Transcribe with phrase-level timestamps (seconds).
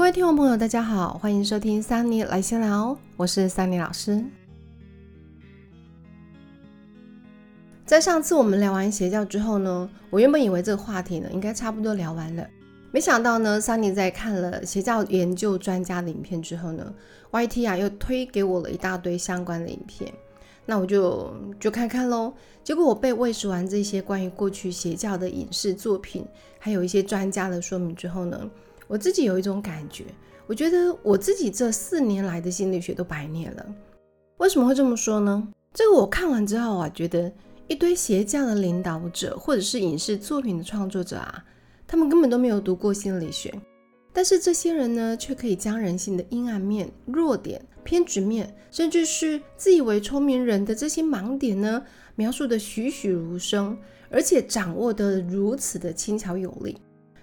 [0.00, 4.24] 各位听众朋友，大家好，欢迎收听桑尼来闲聊，我是桑尼老师。
[7.84, 12.48] 在上次我们聊完邪教之后呢，我原本以为这个话题呢应该差不多聊完了，
[12.90, 16.94] 没想到呢，桑尼在看了邪教研究专家的影片之后呢
[17.30, 20.10] ，YT 啊又推给我了一大堆相关的影片，
[20.64, 21.30] 那我就
[21.60, 22.32] 就看看喽。
[22.64, 26.24] 结果我被喂食完这些关于过去邪教的影视作品，
[26.58, 28.50] 还有一些专家的说明之后呢。
[28.90, 30.04] 我自己有一种感觉，
[30.48, 33.64] 我觉得我自己这四年来的心理学都白念了。
[34.38, 35.46] 为什么会这么说呢？
[35.72, 37.32] 这个我看完之后啊，觉得
[37.68, 41.44] 一堆邪教的领导者或者是影视作品的创作者啊，
[41.86, 43.54] 他们根本都没有读过心理学，
[44.12, 51.80] 但是这些人呢，却可以将人性的阴暗面、弱点、偏执面，甚至是自以为聪明人的这些盲点呢，
[52.16, 53.78] 描述的栩栩如生，
[54.10, 56.76] 而且掌握得如此的轻巧有力。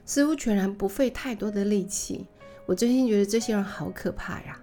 [0.07, 2.25] 似乎全然不费太多的力气，
[2.65, 4.59] 我真心觉得这些人好可怕呀。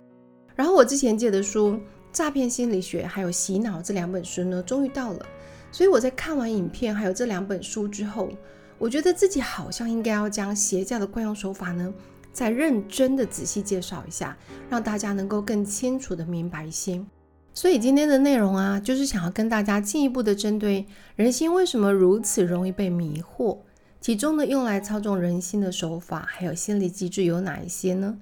[0.56, 1.72] 然后我之前借的书
[2.12, 5.26] 《诈骗心理学》还有《洗脑》这两本书呢，终于到了。
[5.70, 8.30] 所以我在看完影片还有这两本书之后，
[8.78, 11.92] 我觉得自己好像应该要将邪教的惯用手法呢，
[12.32, 14.36] 再认真的仔细介绍一下，
[14.70, 17.04] 让大家能够更清楚的明白一些。
[17.52, 23.58] 所以今天的内容啊，就是想要跟大家进一步的针对人心为什么如此容易被迷惑。
[24.04, 28.14] 其中呢，用来操纵人心的手法，还有心理机制有哪一些呢？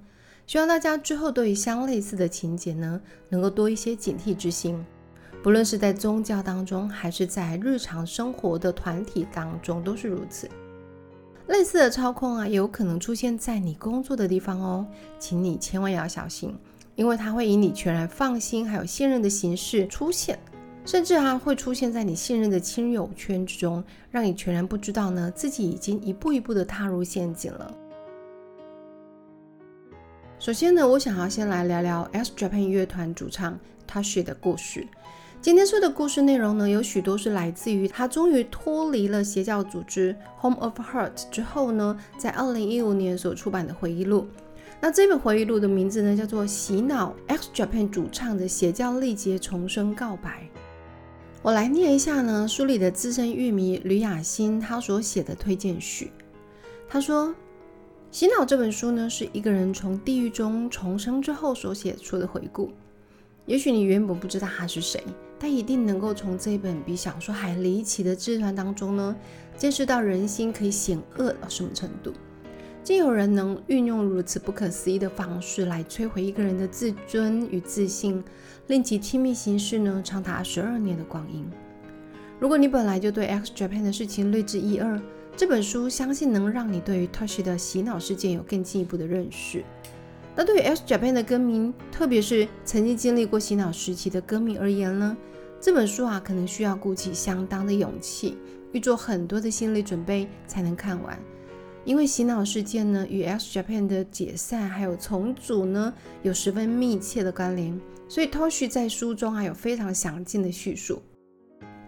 [0.47, 4.81] 希望大家之后对于相类似的情节呢，能够多一些警惕之心。
[5.43, 10.49] 不论是在宗教当中，还是在日常生活的团体当中，都是如此。
[11.47, 14.87] 类似的操控啊，有可能出现在你工作的地方哦，
[15.19, 16.55] 请你千万要小心，
[16.95, 20.39] 因为它会以你全然放心还有信任的形式出现。
[20.85, 27.73] 甚至啊，会出现在你信任的亲友圈之中，让你全然不知道呢，自己已经一步一步的踏入陷阱了。
[30.39, 33.57] 首先呢，我想要先来聊聊 X Japan 乐团主唱
[33.89, 34.85] Tashi 的故事。
[35.41, 44.27] 今天说的故事内容呢，有许多是来自于他终于脱离了邪教组织 Home of Hurt 之后呢，在二零一五年所出版的回忆录。
[44.81, 50.49] 那这本回忆录的名字呢，叫做《洗脑 X Japan 主唱的邪教历劫重生告白》。
[51.43, 56.09] 我来念一下呢，书里的资深乐迷吕雅欣他所写的推荐序。
[56.87, 57.27] 他说，
[58.11, 62.71] 《洗脑》这本书呢，是一个人从地狱中重生之后所写出的回顾。
[63.45, 65.03] 也许你原本不知道他是谁，
[65.37, 69.13] 但一定能够从这本比小说还离奇的自传当中呢，
[69.57, 72.13] 见识到人心可以险恶到什么程度。
[72.85, 78.21] 竟有人能运用如此不可思议的方式来摧毁一个人的自尊与自信，
[78.67, 81.45] 令其亲密行事呢，长达十二年的光阴。
[82.39, 84.99] 如果你本来就对 X Japan 的事情略知一二，
[85.35, 89.63] 这本书相信能让你对于 Touch 的洗脑事件有更进一步的认识。
[90.35, 95.15] 那对于 X Japan 的歌迷，特别是曾经经历过洗脑时期的歌迷而言呢，
[95.59, 98.37] 这本书啊，可能需要鼓起相当的勇气，
[98.71, 101.17] 预做很多的心理准备才能看完。
[101.85, 107.79] 因为洗脑事件呢，与 X Japan 的解散还有重组呢，有十分密切的关联，
[108.13, 111.01] 所以 Toshi 在书中还有非常详尽的叙述。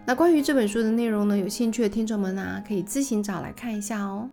[0.04, 4.28] 那关于这本书的内容呢，有兴趣的听众们啊，可以自行找来看一下哦。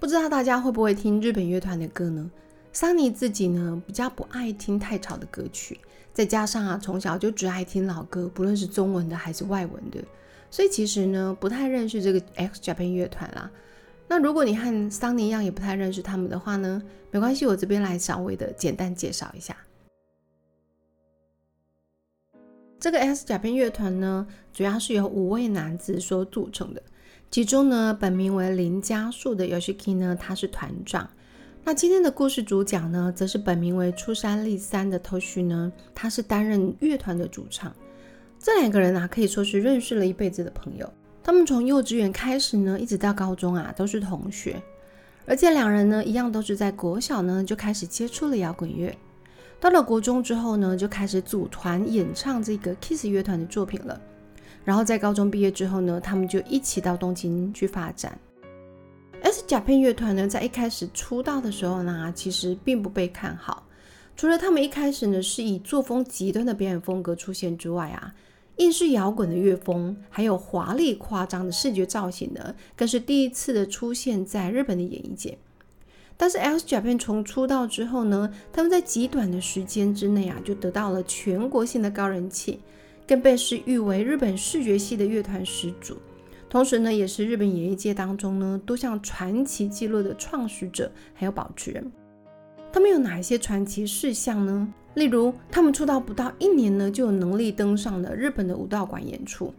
[0.00, 2.28] 不知道大家会不会听日本乐团的歌呢？
[2.72, 5.78] 桑尼自己呢，比较不爱听太吵的歌曲，
[6.12, 10.02] 再加上啊，从小就只爱听老歌，不论是中文的还是外文的。
[10.50, 13.48] 所以其实呢，不太认识这个 X Japan 乐团啦。
[14.06, 19.56] 那如果你和桑尼一样也不太认识他们的话呢，没关系，我这边来稍微的简单介绍一下。
[22.78, 26.82] 这个 S 甲片乐团呢，主要是由五位男子所组成的，
[27.30, 31.08] 其中呢，本名为林家树的 Yoshiki 呢，他是团长。
[31.64, 37.74] 那今天的故事主角呢，则是本名为出山立三的 t o s h 呢，他是担任乐团的主唱。
[38.38, 40.92] 这两个人啊，可以说是认识了一辈子的朋友。
[41.24, 44.62] 他们从幼稚园开始呢，一直到高中啊，都是同学。
[45.24, 48.94] 而且两人呢，一样都是在国小呢就开始接触了摇滚乐。
[49.58, 53.98] 到了国中之后呢，就开始组团演唱这个 Kiss 乐团的作品了。
[54.66, 58.18] 然后在高中毕业之后呢，他们就一起到东京去发展。
[59.22, 63.66] S 甲片乐团呢，在一开始出道的时候呢，其实并不被看好。
[64.14, 68.12] 除了他们一开始呢是以作风极端的表演风格出现之外啊。
[68.56, 75.36] 硬式摇滚的乐风，还有华丽夸张的视觉造型呢，更是第一次的出现在日本的演艺界。
[76.16, 82.60] 但是 X Japan 从出道之后呢，他们在极短的时间之内啊，就得到了全国性的高人气，
[83.08, 85.96] 更被视誉为日本视觉系的乐团始祖。
[86.48, 91.90] 同时呢，也是日本演艺界当中呢多项传奇纪录的创始者还有保持人。
[92.74, 94.68] 他们有哪一些传奇事项呢？
[94.94, 99.54] 例如，他们出道不到一年呢，就有能力登上了日本的武道馆演出。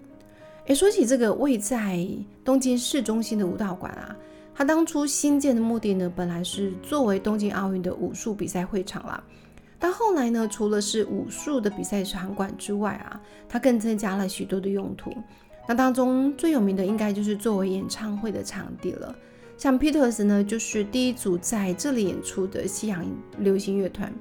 [0.66, 2.06] 诶，说起这个位在
[2.44, 4.14] 东京市中心的武道馆啊，
[4.54, 9.24] 它当初新建的目的呢，本来是作为东京奥运的武术比赛会场啦。
[9.80, 15.14] 但后来呢，除了是武术的比赛场馆之外啊，它更增加了许多的用途。
[15.70, 19.16] 那当中最有名的应该就是作为演唱会的场地了。
[19.57, 23.06] 像 Peters 呢，就是第一组在这里演出的西洋
[23.40, 24.13] 流行乐团。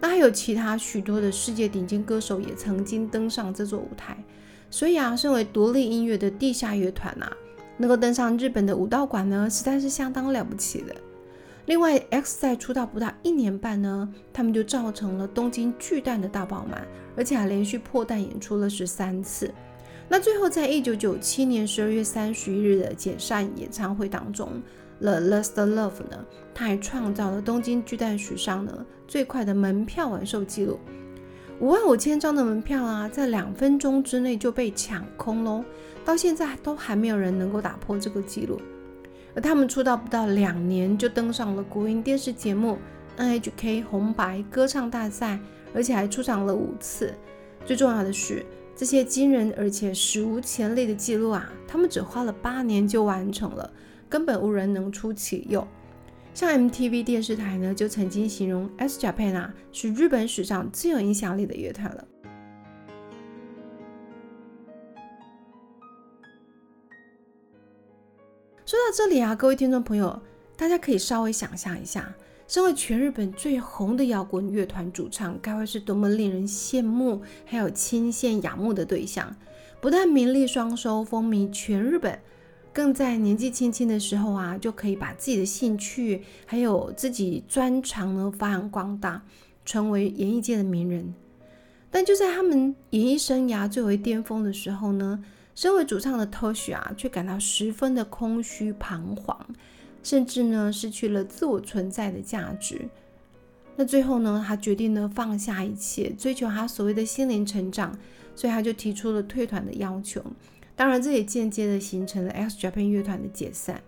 [0.00, 4.16] 那还有其他许多的世界顶尖歌手也曾经登上这座舞台。
[4.70, 7.30] 所以啊，身为独立音乐的地下乐团啊，
[7.76, 10.94] 能够登上日本的武道馆呢，实在是相当了不起的。
[11.66, 16.86] 另外，X 在出道不到一年半呢，他们就造成了东京巨蛋的大爆满，
[17.16, 19.52] 而且还连续破蛋演出了十三次。
[20.12, 24.60] 那最后，在一九九七年十二月三十一日的解散演唱会当中
[24.98, 30.80] ，The Last Love 呢，他还创造了东京巨蛋史上呢最快的门票完售记录，
[31.60, 35.64] 五万五千张的门票啊，在两分钟之内就被抢空喽，
[36.04, 38.60] 到现在都还没有人能够打破这个记录。
[39.36, 42.78] 而他们出道不到两年，就登上了国营电视节目
[43.16, 45.38] NHK 红白歌唱大赛，
[45.72, 47.14] 而且还出场了五次。
[47.64, 48.44] 最重要的是。
[48.80, 53.70] 这些惊人而且史无前例的记录啊，他们只花了八年就完成了，
[54.08, 55.68] 根本无人能出其右。
[56.32, 62.08] 像 MTV 电视台呢，就曾经形容 S Japan 啊是日本史上最有影响力的乐团了。
[68.64, 70.18] 说到这里啊，各位听众朋友，
[70.56, 72.10] 大家可以稍微想象一下。
[72.50, 79.36] 身为全日本最红的摇滚乐团主唱，该会是多么令人羡慕，还有倾羡仰慕的对象。
[79.80, 82.18] 不但名利双收，风靡全日本，
[82.72, 89.22] 更在年纪轻轻的时候啊，就可以把自己的兴趣还有自己专长呢发扬光大，
[89.64, 91.14] 成为演艺界的名人。
[91.88, 95.24] 但就在他们演艺生涯最为巅峰的时候呢，
[95.54, 99.46] 身为主唱的 Tosh 啊，却感到十分的空虚彷徨。
[100.02, 102.88] 甚至呢，失去了自我存在的价值。
[103.76, 107.96] 那最后呢，他决定呢放下一切，追求他所谓的心灵成长，
[108.34, 110.22] 所以他就提出了退团的要求。
[110.76, 113.80] 当然，这也间接的形成了 X Japan 乐团的解散。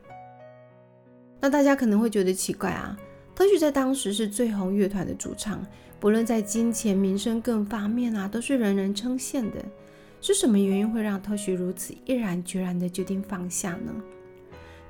[1.41, 2.97] 那大家可能会觉得奇怪啊，
[3.35, 5.67] 特许在当时是最红乐团的主唱，
[5.99, 9.65] 不论在金钱、名声各方面啊，都是人人称羡的。
[10.21, 13.93] 是什么原因会让特许如此毅然决然的决定放下呢？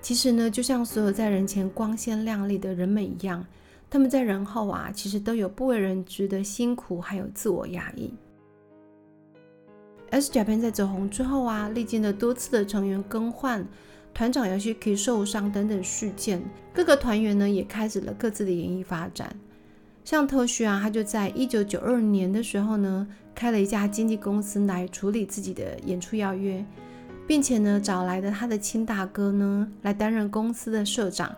[0.02, 3.46] 其实呢，就像所有在人前光鲜亮丽的人们一样，
[3.88, 8.12] 他们在人后啊，其实都有不为人知的辛苦，还有自我压抑。
[10.10, 13.64] S Japan 在走红之后啊，历经了多次的成员更换、
[14.12, 16.43] 团长有些可以受伤等等事件，
[16.75, 19.34] 各个团员呢也开始了各自的演艺发展。
[20.04, 23.06] 像特许啊，他就在一九九二年的时候呢，
[23.37, 26.62] 开了一家经纪公司来处理自己的演出邀约。
[27.26, 31.34] 并且呢，找来的他的亲大哥呢，来担任公司的社长。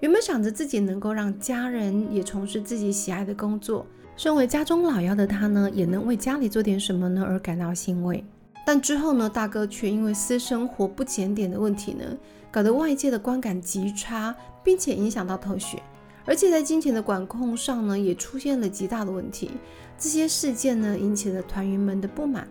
[0.00, 3.84] 原本想着自己能够让家人也从事自己喜爱的工作，
[4.16, 8.24] 身为家中老幺的他呢，也能为家里做点什么呢，而感到欣慰。
[8.66, 12.04] 但之后呢，大哥却因为私生活不检点的问题呢，
[12.50, 15.78] 搞得外界的观感极差，并且影响到头绪，
[16.24, 19.50] 而且在金钱的管控上呢，也出现了极大的问题。
[19.98, 22.48] 这些事件呢，引起了团员们的不满。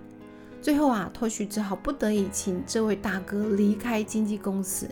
[0.61, 4.87] 最后啊，托许只好不得已请这位大哥离开经纪公司。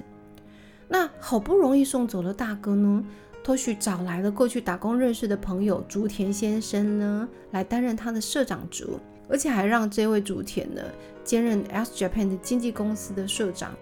[0.87, 3.03] 那好不容易送走了大哥呢，
[3.43, 8.97] 托许找来了过去打工认识的朋友竹田先生呢，来担任他的社长职务，
[9.27, 10.81] 而且还让这位竹田呢
[11.23, 13.75] 兼任 S Japan 的经纪公司的社长。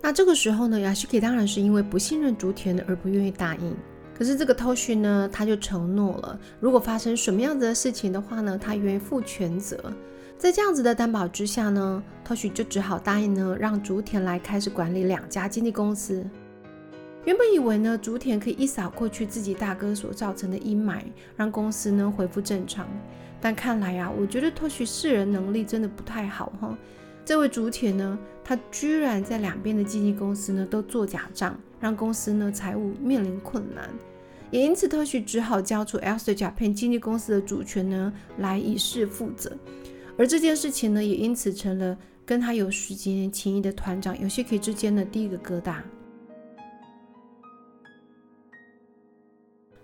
[0.00, 3.76] 那这个时候呢，雅西 k 当然是因为不信任竹田而不愿意答应。
[4.18, 9.78] 可是这个托许呢，他就承诺了，如果发生什么样子的事情的话呢，他愿意负全责。
[10.42, 16.28] 在这样子的担保之下呢，特许就只好答应呢，让竹田来开始管理两家经纪公司。
[17.24, 21.00] 原本以为呢，竹田可以一扫过去自己大哥所造成的阴霾，
[21.36, 22.88] 让公司呢恢复正常。
[23.40, 26.76] 但看来啊，我觉得特许识人能力真的不太好哈。
[27.24, 33.88] 这位竹田呢，他居然在两边的经纪公司呢都做假账，让公司呢财务面临困难。
[34.50, 36.34] 也因此，特许只好交出 L.C.
[36.34, 39.56] Japan 经纪公司的主权呢，来以示负责。
[40.18, 45.76] 而这件事情呢，也因此成了跟他有十几年情谊的团长有些可以之间的第一个疙瘩。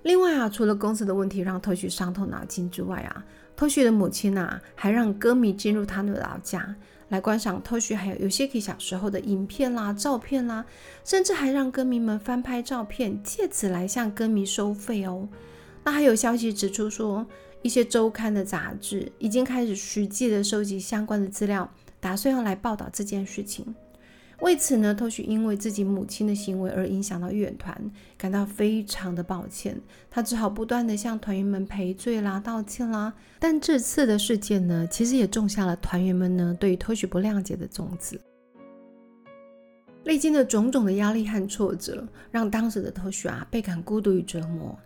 [0.02, 3.24] 另外啊，除了公司的问题让特许伤透脑筋之外啊，
[3.56, 6.74] 特许的母亲啊，还让歌迷进入他的老家，
[7.08, 10.64] 来观赏 Toshi 还有 Yoshiki 小时候的影片啦、照片啦，
[11.04, 15.28] 甚至还让歌迷们翻拍照片，借此来向歌迷收费哦。
[15.84, 17.26] 那还有消息指出说，
[17.62, 21.68] 一些周刊的杂志已经开始实际的收集相关的资料，
[22.00, 23.74] 打算要来报道这件事情。
[24.40, 27.76] 为此呢，托许因为自己母亲的行为而影响到乐团，
[28.16, 29.76] 感到非常的抱歉。
[30.08, 33.12] 他只好不断的向团员们赔罪啦、道歉啦。
[33.40, 38.20] 但这次的事件呢，其实也种下了团员们呢对于托许不谅解的种子。
[40.04, 44.78] 历经了种种的压力和挫折，让当时的托许啊倍感孤独与折磨。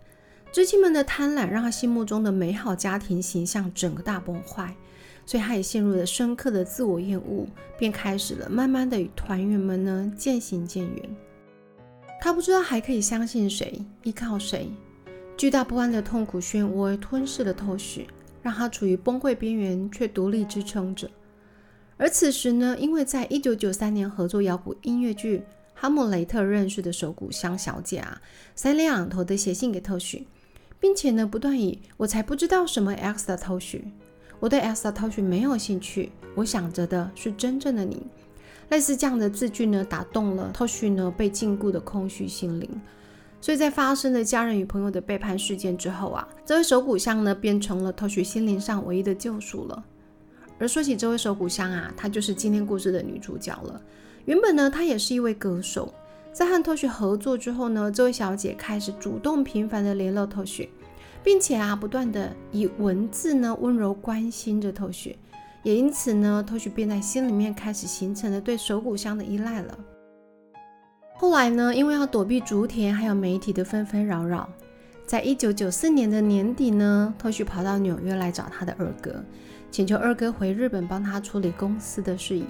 [0.53, 4.71] 知青们的贪婪，让他心目中的美好家庭形象整个大崩坏。
[5.25, 11.15] 所以他也陷入了深刻的自我厌恶，便开始了慢慢的与团员们呢渐行渐远。
[12.21, 14.69] 他不知道还可以相信谁，依靠谁。
[15.35, 18.05] 巨大不安的痛苦漩涡吞噬了特许，
[18.43, 21.09] 让他处于崩溃边缘，却独立支撑着。
[21.97, 25.39] 而此时呢，因为在一九九三年合作摇滚音乐剧
[25.73, 28.21] 《哈姆雷特》认识的手鼓香小姐啊，
[28.53, 30.27] 三连两头的写信给特许，
[30.83, 33.87] 并且呢不断以“我才不知道什么 X 的头绪”。
[34.41, 38.05] 我对 Elsa t o s h 没有兴趣，我想着的是真正的你。
[38.67, 42.69] 类似这样的字句呢，打动了 t o s h 呢被禁锢的空虚心灵。
[43.39, 49.81] 所以在发生了家人与朋友的背叛事件之后啊，这位手骨香呢变成了 t o s h 心灵上唯一的救赎了。
[50.59, 53.81] 而说起这位手骨香啊，她就是今天故事的女主角了。
[54.25, 55.93] 原本呢，她也是一位歌手，
[56.33, 60.69] 在和 t o s h 合作之后呢，这位小姐开始主动频繁的联络 t o s h
[61.23, 65.15] 并且啊，不断的以文字呢温柔关心着透雪，
[65.61, 69.77] 也因此呢，透雪便在心里面开始形成了对手鼓香的依赖了。
[71.13, 74.49] 后来呢，因为要躲避竹田还有媒体的纷纷扰扰，
[75.05, 79.23] 在一九九四年的年底呢，透雪跑到纽约来找他的二哥，
[79.69, 82.45] 请求二哥回日本帮他处理公司的事宜。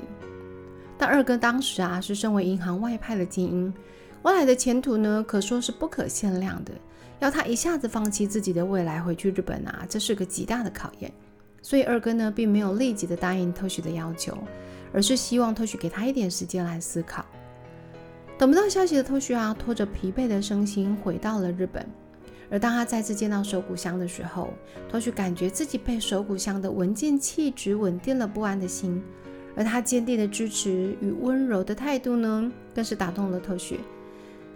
[1.05, 3.73] 但二哥当时啊是身为银行外派的精英，
[4.21, 6.71] 未来的前途呢可说是不可限量的。
[7.19, 11.11] 要他一下子放弃自己的未来回去日本啊，这是个极大的考验。
[11.61, 14.37] 所以二哥呢，并没有立即的答应特许的要求，
[14.93, 17.25] 而是希望特许给他一点时间来思考。
[18.37, 21.85] 等不到消息的特许啊，拖着疲惫的身心回到了日本。
[22.49, 24.53] 而当他再次见到手谷香的时候，
[24.89, 29.03] 特许感觉自己被手谷香的文静气质稳定了不安的心，
[29.55, 33.79] 而他坚定的支持与温柔的态度呢，更是打动了特许。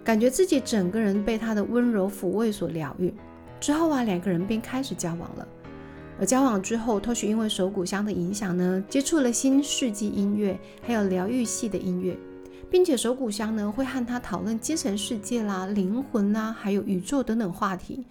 [0.04, 3.12] 感觉自己整个人被他的温柔抚慰所疗愈，
[3.60, 5.46] 之后啊，两个人便开始交往了。
[6.18, 12.16] 而交往之后，托许因为手鼓香的影响呢，接触了新世纪音乐，还有疗愈系的音乐，
[12.68, 18.04] 并且手鼓香呢会和他讨论精神世界啦、灵魂啦，还有宇宙等等话题。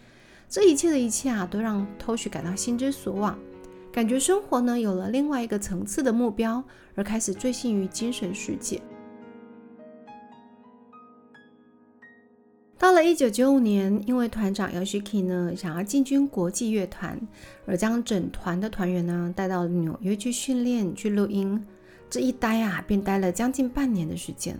[0.47, 3.37] 这一切的一切啊，都让托许感到心之所往，
[3.97, 6.63] 感觉生活呢有了另外一个层次的目标，
[6.93, 8.79] 而开始醉心于精神世界。
[12.77, 17.19] 到了一九九五年，因为团长 Yoshiki 呢想要进军国际乐团，
[17.65, 21.65] 而将整团的团员呢带到纽约去训练、去录音。
[22.07, 24.55] 这一待啊，便待了将近半年的时间。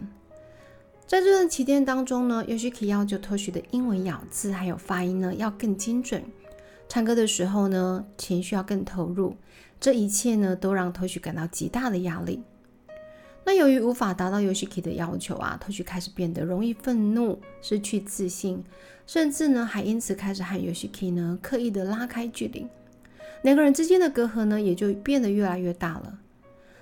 [1.05, 6.23] 在这段期间当中呢，Yoshiki 要求托学的英文咬字还有发音呢要更精准，
[6.89, 9.35] 唱歌的时候呢情绪要更投入。
[9.79, 12.41] 这一切呢都让 t o s h 感到极大的压力。
[13.45, 18.63] 那由于无法达到 Yoshiki 的要求啊，头绪开始变得容易愤怒、失去自信，
[19.05, 22.67] 甚至呢还因此开始和 Yoshiki 呢刻意的拉开距离，
[23.43, 26.19] 两个人之间的隔阂呢也就变得越来越大了。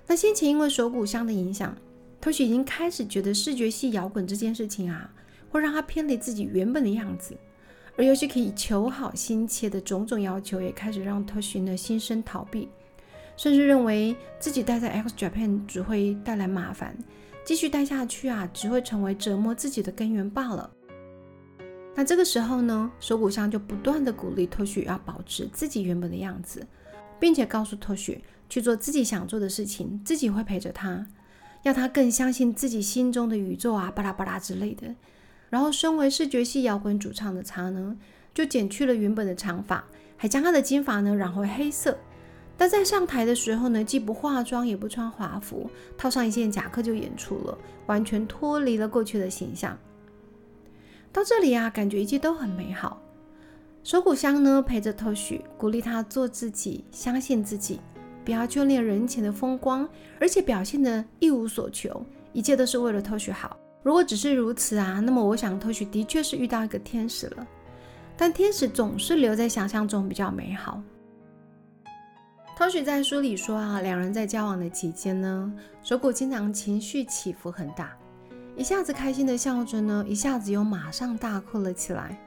[0.07, 1.77] 那先前因为手鼓香的影响，
[2.21, 5.13] 头绪已经开始觉得视觉系摇滚这件事情啊，
[5.49, 7.37] 会让他偏离自己原本的样子，
[7.97, 12.69] 而 Yoshiki 求好心切的种种要求，也开始让头绪呢心生逃避。
[13.37, 16.97] 甚至认为自己待在 X Japan 只会带来麻烦，
[17.45, 20.71] 继续待下去啊，只会成为折磨自己的根源罢了。
[21.93, 26.65] 那这个时候呢，手骨香就不断的鼓励托许要保持自己原本的样子，
[27.19, 31.05] 并且告诉托许去做自己想做的事情，自己会陪着他，
[31.63, 34.95] 要他更相信自己心中的宇宙啊，巴拉巴拉之类的。
[35.49, 37.95] 然后，身为视觉系摇滚主唱的他呢，
[38.33, 39.83] 就剪去了原本的长发，
[40.17, 41.97] 还将他的金发呢染回黑色。
[42.57, 49.77] 但在上台的时候呢，既不化妆也不穿华服，套上一件夹克就演出了，完全脱离了过去的形象。
[51.11, 53.01] 到这里啊，感觉一切都很美好。
[53.83, 57.79] 手谷香呢陪着特许鼓励他做自己，相信自己，
[58.23, 59.87] 不要眷恋人前的风光，
[60.19, 63.55] 而且表现得一无所求，一切都是为了特许好。
[63.85, 67.47] 如果只是如此啊，那么我想陶雪的确是遇到一个天使了。
[68.17, 70.81] 但天使总是留在想象中比较美好。
[72.57, 77.95] 汤许在书里说啊，两人在交往的期间呢，手骨经常情绪起伏很大，
[78.57, 82.19] 一下子开心的笑着呢，一下子又马上大哭了起来。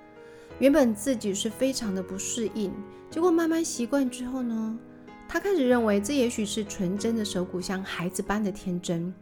[0.61, 2.73] 原本自己是非常的不适应，
[3.11, 4.79] 结果慢慢习惯之后呢，
[5.27, 9.13] 他开始认为这也许是纯真的手骨像孩子般的天真。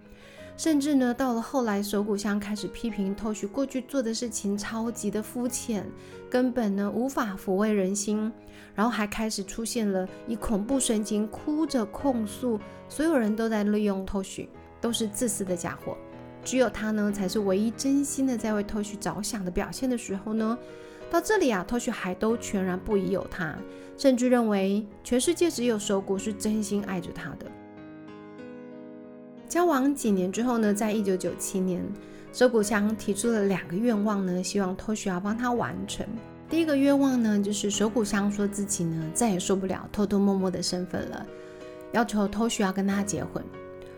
[0.57, 5.87] 甚至呢，到了后来，手谷香开始批评偷许过去做的事情超级的肤浅，
[6.31, 8.33] 根本呢无法抚慰人心。
[8.75, 12.59] 然后还开始出现了以恐怖神情哭着控诉，
[12.89, 14.49] 所有人都在利用偷许，
[14.81, 15.97] 都是自私的家伙，
[16.43, 20.59] 只有他呢才是唯一真心的在为偷许着想的表现的时候呢，
[21.11, 23.55] 到这里啊，偷许还都全然不疑有他，
[23.97, 27.47] 甚至认为全世界只有手谷是真心爱着他的。
[29.49, 31.85] 交往几年之后呢，在一九九七年，
[32.33, 36.07] 手谷香提出了两个愿望呢，希望偷许要帮他完成。
[36.49, 41.27] 第一个愿望呢，就是手谷香说自己呢再也受不了偷偷摸摸的身份了，
[41.93, 43.43] 要求偷许要跟他结婚。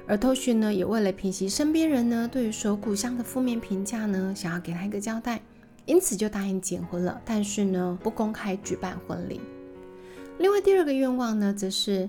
[0.06, 5.40] 而偷许呢，也为了平息身边人呢对于手谷香的负面评价呢，想要给他一个交代，
[5.84, 7.20] 因此就答应结婚了。
[7.24, 9.40] 但是呢，不公开举办婚礼。
[10.38, 12.08] 另外第二个愿望呢，则是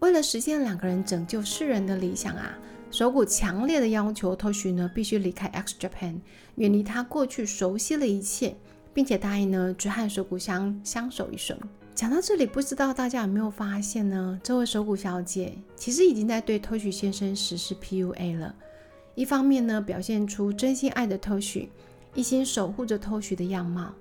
[0.00, 2.56] 为了实现两个人拯救世人的理想啊。
[2.90, 6.20] 手谷强烈的要求偷许呢必须离开 X Japan，
[6.54, 8.56] 远离他过去熟悉的一切，
[8.94, 11.54] 并且答应呢只和手谷相相守一生。
[11.94, 14.40] 讲到这里，不知道大家有没有发现呢？
[14.42, 18.54] 这位手谷小姐其实已经在对偷许先生实施 PUA 了。
[19.14, 21.68] 一方面呢表现出真心爱的偷许，
[22.14, 23.92] 一心守护着偷许的样貌；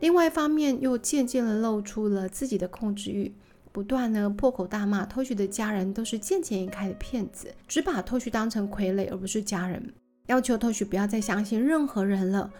[0.00, 3.32] 另外一方面又渐渐的露出了自己的控制欲。
[3.76, 9.92] 不断呢破口大骂偷许的家人都是见钱眼开的骗子，只把偷许当成傀儡而不是家人，
[10.28, 12.50] 要求偷许不要再相信任何人了，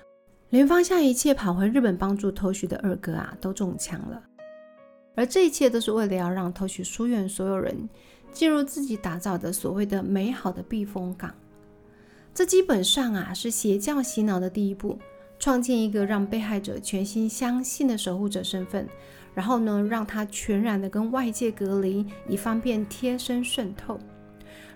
[0.51, 4.23] 连放下一切跑回日本帮助偷许的二哥啊都中枪了，
[5.15, 7.89] 而这一切都是为了要让偷许疏远所有人，
[8.31, 11.35] 进入自己打造的所谓的美好的避风港。
[12.35, 14.99] 这基本上啊是邪教洗脑的第一步，
[15.39, 18.87] 创建一个让被害者全心相信的守护者身份。
[19.37, 24.01] 然后呢，让它全然的跟外界隔离，以方便贴身渗透。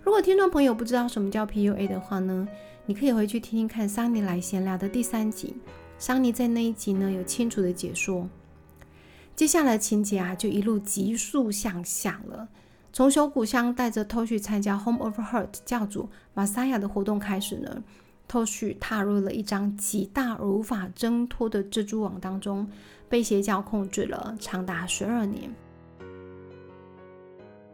[0.04, 2.46] 如果听众朋友不知道什么叫 PUA 的话呢，
[2.84, 5.56] 你可以回去听听看桑尼来闲聊的第三集，
[5.96, 8.28] 桑尼在那一集呢有清楚的解说。
[9.34, 12.46] 接下来情节啊就一路急速向下了。
[12.92, 17.82] 从小谷香带着偷去参加 Home of Hurt 教主马萨亚的活动开始呢，
[18.30, 22.64] 偷去踏入了一张极大而无法挣脱的蜘蛛网当中。
[23.08, 25.52] 被邪教控制了长达十二年。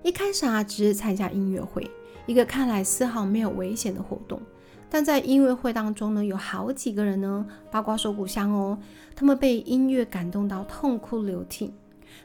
[0.02, 1.90] 一开始啊，只是参加音乐会，
[2.24, 4.40] 一个看来丝毫没有危险的活动。
[4.88, 8.78] 但在音乐会当中呢，有好几个人呢，八卦手鼓香哦，
[9.14, 11.74] 他们被音乐感动到痛哭流涕。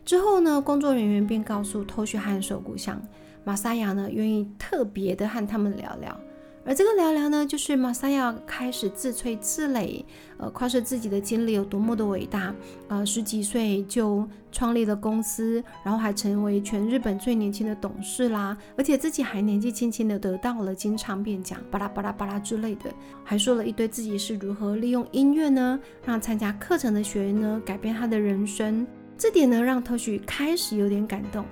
[0.06, 3.02] 之后呢，工作人员便告诉偷学和手鼓香，
[3.44, 6.18] 马萨亚呢，愿意特别的和他们聊聊。
[6.64, 10.06] 而这个聊聊呢，就是马萨亚开始自吹自擂，
[10.38, 12.54] 呃，夸说自己的经历有多么的伟大，
[12.88, 22.94] 呃，十几岁就创立了公司，然后还成为全日本最年轻的董事啦，而且自己还年纪轻轻的得到了金唱片奖，巴拉巴拉巴拉之类的，
[23.24, 28.86] 还说了一堆自己是如何利用音乐呢，让参加课程的学员呢改变他的人生，
[29.18, 31.44] 这点呢让特许开始有点感动。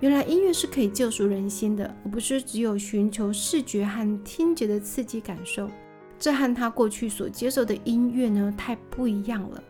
[0.00, 5.70] 原来音乐是可以救赎人心的，而不是只有寻求视觉和听觉的刺激感受。
[6.18, 9.62] 这和他过去所接受的音乐呢太不一样了。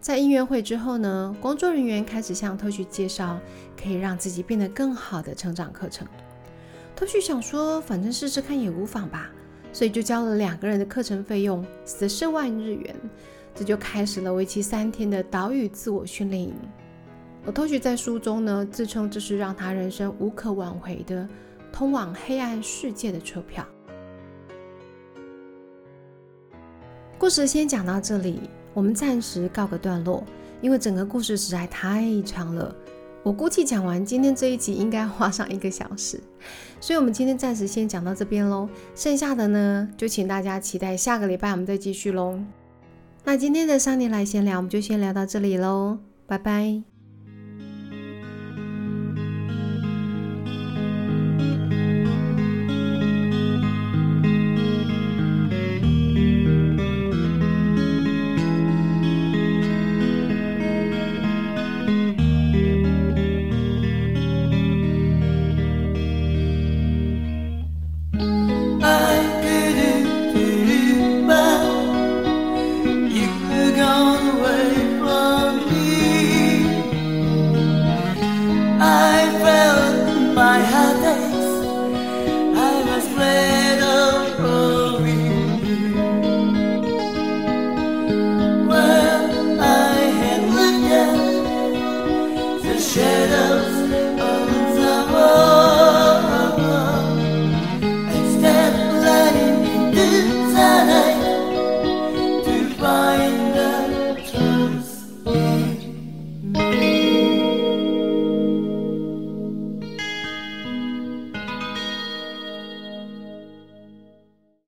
[0.00, 3.38] 在音乐会之后呢，工作人员开始向偷许介绍
[3.80, 6.06] 可以让自己变得更好的成长课程。
[6.96, 9.30] 偷许想说，反正试试看也无妨吧，
[9.72, 12.96] 所以就交了两个人的课程费用十四万日元，
[13.54, 16.54] 这就开始了为期三天的岛屿自我训练营。
[17.44, 21.28] 而偷许在书中呢，自称这是让他人生无可挽回的
[21.72, 23.66] 通往黑暗世界的车票。
[27.18, 28.40] 故事先讲到这里，
[28.74, 30.24] 我们暂时告个段落，
[30.60, 32.74] 因为整个故事实在太长了。
[33.22, 36.20] 我估计讲完今天这一集应该花上一个小时，
[36.80, 38.68] 所以我们今天暂时先讲到这边喽。
[38.96, 42.38] 剩下的呢，就请大家期待下个礼拜我们再继续喽。
[43.24, 46.91] 那今天的三年来闲聊，我们就先聊到这里喽，拜拜。
[78.84, 81.31] I felt my heartache.